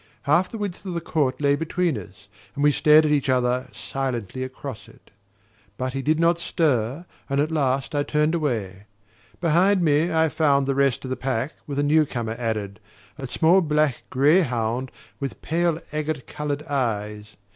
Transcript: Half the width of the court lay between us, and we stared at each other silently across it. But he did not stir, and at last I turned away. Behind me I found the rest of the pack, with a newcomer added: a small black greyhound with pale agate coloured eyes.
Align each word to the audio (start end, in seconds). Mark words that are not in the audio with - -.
Half 0.23 0.49
the 0.49 0.57
width 0.57 0.83
of 0.83 0.95
the 0.95 0.99
court 0.99 1.39
lay 1.39 1.55
between 1.55 1.95
us, 1.95 2.27
and 2.55 2.63
we 2.63 2.71
stared 2.71 3.05
at 3.05 3.11
each 3.11 3.29
other 3.29 3.67
silently 3.71 4.41
across 4.43 4.87
it. 4.87 5.11
But 5.77 5.93
he 5.93 6.01
did 6.01 6.19
not 6.19 6.39
stir, 6.39 7.05
and 7.29 7.39
at 7.39 7.51
last 7.51 7.93
I 7.93 8.01
turned 8.01 8.33
away. 8.33 8.85
Behind 9.39 9.83
me 9.83 10.11
I 10.11 10.27
found 10.29 10.65
the 10.65 10.73
rest 10.73 11.03
of 11.03 11.11
the 11.11 11.15
pack, 11.15 11.53
with 11.67 11.77
a 11.77 11.83
newcomer 11.83 12.35
added: 12.39 12.79
a 13.19 13.27
small 13.27 13.61
black 13.61 14.01
greyhound 14.09 14.89
with 15.19 15.43
pale 15.43 15.77
agate 15.93 16.25
coloured 16.25 16.63
eyes. 16.63 17.35